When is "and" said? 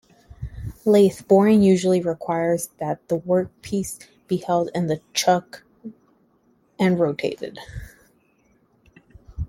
6.79-6.99